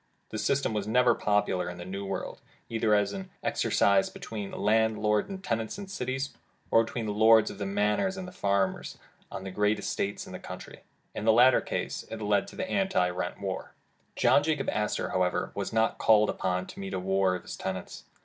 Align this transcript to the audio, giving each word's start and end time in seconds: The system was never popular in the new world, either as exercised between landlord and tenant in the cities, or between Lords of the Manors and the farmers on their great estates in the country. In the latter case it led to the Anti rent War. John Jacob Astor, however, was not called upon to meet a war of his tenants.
The 0.31 0.39
system 0.39 0.73
was 0.73 0.87
never 0.87 1.13
popular 1.13 1.69
in 1.69 1.77
the 1.77 1.85
new 1.85 2.03
world, 2.03 2.41
either 2.69 2.95
as 2.95 3.15
exercised 3.43 4.15
between 4.15 4.49
landlord 4.51 5.29
and 5.29 5.43
tenant 5.43 5.77
in 5.77 5.83
the 5.83 5.89
cities, 5.91 6.33
or 6.71 6.83
between 6.83 7.05
Lords 7.05 7.51
of 7.51 7.59
the 7.59 7.67
Manors 7.67 8.17
and 8.17 8.27
the 8.27 8.31
farmers 8.31 8.97
on 9.31 9.43
their 9.43 9.53
great 9.53 9.77
estates 9.77 10.25
in 10.25 10.33
the 10.33 10.39
country. 10.39 10.81
In 11.13 11.23
the 11.25 11.31
latter 11.31 11.61
case 11.61 12.01
it 12.09 12.19
led 12.19 12.47
to 12.47 12.55
the 12.55 12.67
Anti 12.67 13.11
rent 13.11 13.39
War. 13.39 13.75
John 14.15 14.41
Jacob 14.41 14.71
Astor, 14.71 15.09
however, 15.09 15.51
was 15.53 15.71
not 15.71 15.99
called 15.99 16.31
upon 16.31 16.65
to 16.65 16.79
meet 16.79 16.95
a 16.95 16.99
war 16.99 17.35
of 17.35 17.43
his 17.43 17.55
tenants. 17.55 18.05